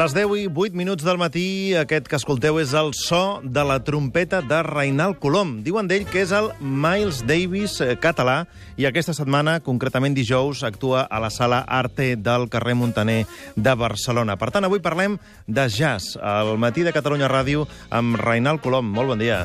[0.00, 1.74] 10 i 8 minuts del matí.
[1.76, 5.58] Aquest que escolteu és el so de la trompeta de Reinald Colom.
[5.60, 8.46] Diuen d'ell que és el Miles Davis eh, català
[8.80, 13.26] i aquesta setmana, concretament dijous, actua a la sala Arte del carrer Montaner
[13.56, 14.38] de Barcelona.
[14.40, 18.88] Per tant, avui parlem de jazz al matí de Catalunya Ràdio amb Reinald Colom.
[18.88, 19.44] Molt bon dia.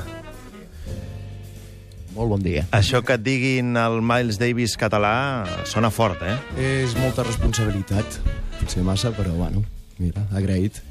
[2.15, 2.63] Molt bon dia.
[2.71, 6.39] Això que et diguin el Miles Davis català sona fort, eh?
[6.55, 8.21] És molta responsabilitat.
[8.61, 9.67] Potser massa, però bueno,
[9.99, 10.81] mira, agraït.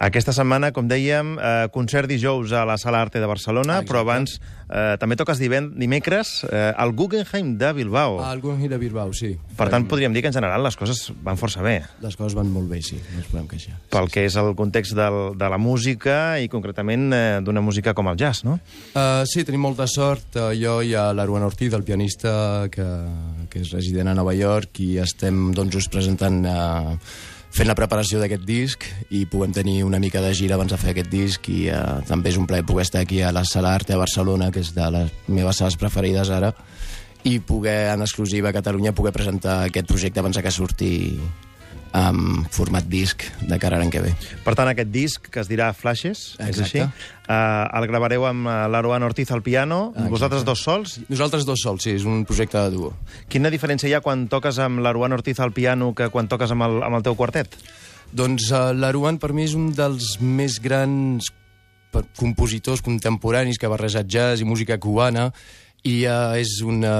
[0.00, 4.00] Aquesta setmana, com dèiem, eh, concert dijous a la Sala Arte de Barcelona, Ah, però
[4.00, 4.38] abans
[4.70, 8.16] eh, també toques dimecres eh, al Guggenheim de Bilbao.
[8.22, 9.34] Ah, algun hit a Bilbao, sí.
[9.58, 12.48] Per tant, podríem dir que en general les coses van força bé, Les coses van
[12.48, 13.74] molt bé, sí, no ens podem queixar.
[13.92, 18.08] pel que és el context del, de la música i concretament eh, d'una música com
[18.08, 18.56] el jazz, no?
[18.94, 20.32] Uh, sí, tenim molta sort.
[20.36, 22.86] Uh, jo i l'Aruan Ortiz, el pianista que,
[23.50, 26.40] que és resident a Nova York, i estem doncs, just presentant...
[26.46, 26.96] Uh,
[27.50, 30.92] fent la preparació d'aquest disc i puguem tenir una mica de gira abans de fer
[30.94, 33.94] aquest disc i uh, també és un plaer poder estar aquí a la Sala Arte
[33.94, 36.52] de Barcelona, que és de les meves sales preferides ara,
[37.26, 40.92] i poder en exclusiva a Catalunya poder presentar aquest projecte abans que surti
[41.96, 44.12] en format disc de cara a l'any que ve.
[44.44, 46.62] Per tant, aquest disc, que es dirà Flashes, és Exacte.
[46.62, 50.10] així, eh, el gravareu amb eh, l'Aroan Ortiz al piano, Exacte.
[50.14, 50.98] vosaltres dos sols.
[51.08, 52.92] Nosaltres dos sols, sí, és un projecte de duo.
[53.28, 56.68] Quina diferència hi ha quan toques amb l'Aroan Ortiz al piano que quan toques amb
[56.68, 57.58] el, amb el teu quartet?
[58.12, 61.30] Doncs uh, l'Aruan per mi és un dels més grans
[62.18, 65.32] compositors contemporanis que ha barrejat jazz i música cubana
[65.82, 66.94] i uh, és una,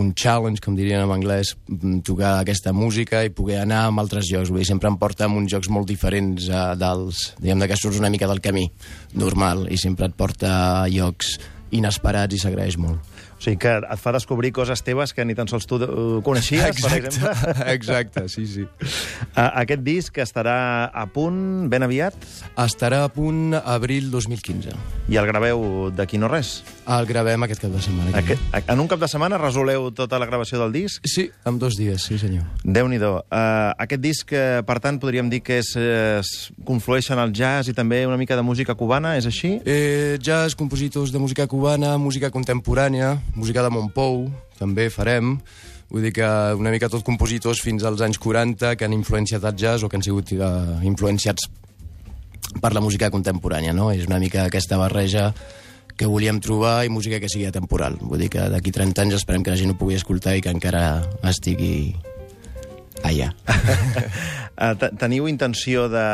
[0.00, 4.30] un challenge, com dirien en anglès, mm, tocar aquesta música i poder anar a altres
[4.32, 4.50] llocs.
[4.50, 7.34] Vull dir, sempre em porta a uns jocs molt diferents uh, dels...
[7.40, 8.66] Diguem que surts una mica del camí
[9.14, 11.36] normal i sempre et porta a llocs
[11.70, 13.09] inesperats i s'agraeix molt.
[13.40, 15.88] O sigui que et fa descobrir coses teves que ni tan sols tu eh,
[16.22, 17.30] coneixies, per exemple.
[17.72, 18.66] exacte, sí, sí.
[19.32, 22.12] Eh, Aquest disc estarà a punt ben aviat
[22.60, 24.74] Estarà a punt abril 2015.
[25.10, 26.60] i el graveu d'aquí no res.
[26.86, 28.12] El gravem aquest cap de setmana.
[28.20, 31.02] Aquest, en un cap de setmana resoleu tota la gravació del disc?
[31.08, 32.44] Sí, en dos dies, sí senyor.
[32.62, 33.24] Déu-n'hi-do.
[33.24, 36.20] Uh, aquest disc, uh, per tant, podríem dir que és, uh,
[36.68, 39.56] conflueix en el jazz i també una mica de música cubana, és així?
[39.64, 44.26] Eh, jazz, compositors de música cubana, música contemporània, música de Montpou,
[44.58, 45.38] també farem.
[45.90, 46.26] Vull dir que
[46.58, 49.98] una mica tot compositors fins als anys 40 que han influenciat el jazz o que
[49.98, 50.42] han sigut eh,
[50.86, 51.48] influenciats
[52.62, 53.90] per la música contemporània, no?
[53.94, 55.30] És una mica aquesta barreja
[56.00, 57.98] que volíem trobar i música que sigui atemporal.
[58.00, 60.54] Vull dir que d'aquí 30 anys esperem que la gent ho pugui escoltar i que
[60.54, 61.92] encara estigui
[63.06, 63.30] allà.
[64.60, 66.04] Uh, te- teniu intenció de,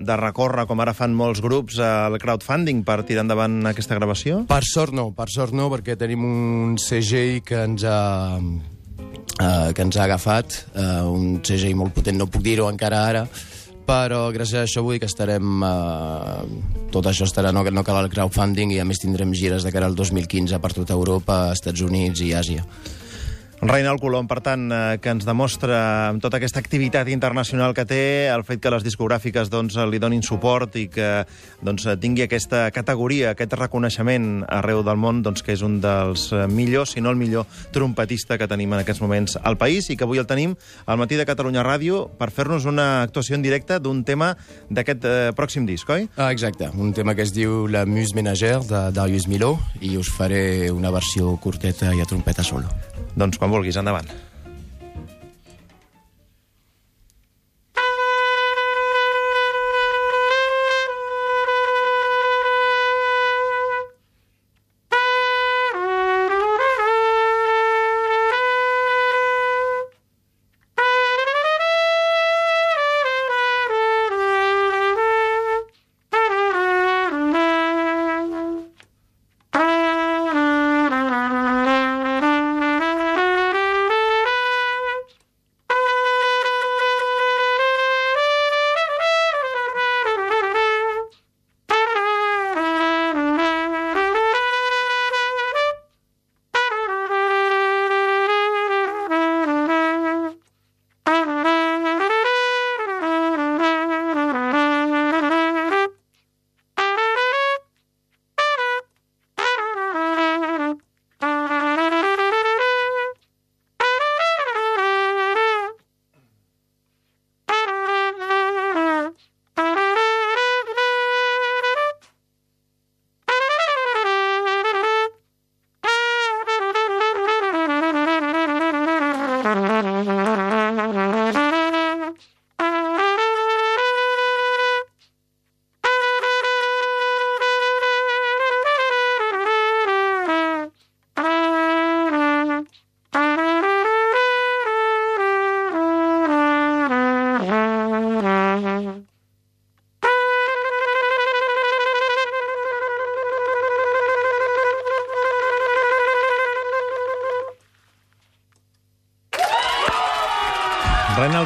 [0.00, 4.42] de recórrer, com ara fan molts grups, al crowdfunding per tirar endavant aquesta gravació?
[4.50, 8.02] Per sort no, per sort no, perquè tenim un CGI que ens ha,
[8.38, 13.26] uh, que ens ha agafat, uh, un CGI molt potent, no puc dir-ho encara ara,
[13.86, 15.62] però gràcies a això vull que estarem...
[15.66, 19.72] Uh, tot això estarà, no, no cal el crowdfunding i a més tindrem gires de
[19.72, 22.66] cara al 2015 per tota Europa, Estats Units i Àsia.
[23.62, 28.26] Reinald Colom, per tant, eh, que ens demostra amb tota aquesta activitat internacional que té,
[28.26, 31.22] el fet que les discogràfiques doncs, li donin suport i que
[31.62, 36.48] doncs, tingui aquesta categoria, aquest reconeixement arreu del món, doncs, que és un dels eh,
[36.50, 40.08] millors, si no el millor trompetista que tenim en aquests moments al país i que
[40.08, 40.56] avui el tenim
[40.86, 44.32] al matí de Catalunya Ràdio per fer-nos una actuació en directe d'un tema
[44.70, 46.08] d'aquest eh, pròxim disc, oi?
[46.16, 50.10] Ah, exacte, un tema que es diu La Muse Ménagère de Darius Miló i us
[50.10, 52.66] faré una versió curteta i a trompeta solo.
[53.16, 54.08] Doncs quan vulguis, endavant.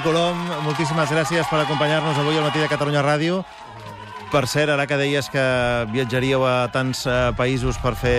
[0.05, 3.39] Colom, moltíssimes gràcies per acompanyar-nos avui al matí de Catalunya Ràdio.
[4.33, 5.43] Per cert, ara que deies que
[5.93, 8.17] viatjaríeu a tants uh, països per fer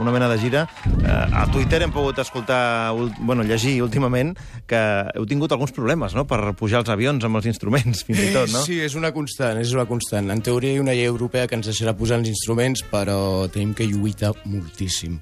[0.00, 0.62] una mena de gira,
[1.02, 4.32] uh, a Twitter hem pogut escoltar, bueno, llegir últimament
[4.70, 4.80] que
[5.12, 8.52] heu tingut alguns problemes, no?, per pujar als avions amb els instruments, fins i tot,
[8.54, 8.62] no?
[8.64, 10.30] Sí, és una constant, és una constant.
[10.32, 13.74] En teoria hi ha una llei europea que ens deixarà posar els instruments, però tenim
[13.74, 15.18] que lluitar moltíssim.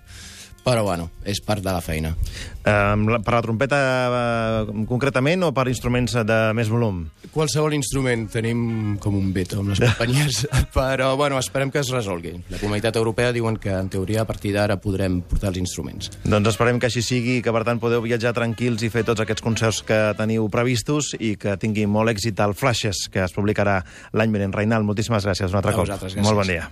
[0.71, 2.13] Però, bueno, és part de la feina.
[2.61, 7.01] Um, per la trompeta uh, concretament o per instruments de més volum?
[7.35, 8.61] Qualsevol instrument tenim
[9.03, 10.45] com un veto amb les companyies,
[10.75, 12.37] però, bueno, esperem que es resolgui.
[12.53, 16.13] La comunitat europea diuen que, en teoria, a partir d'ara podrem portar els instruments.
[16.23, 19.25] Doncs esperem que així sigui i que, per tant, podeu viatjar tranquils i fer tots
[19.25, 23.81] aquests concerts que teniu previstos i que tingui molt èxit el Flashes, que es publicarà
[24.15, 24.55] l'any vinent.
[24.55, 26.15] Reinald, moltíssimes gràcies un altre A cop.
[26.21, 26.69] Molt bon dia.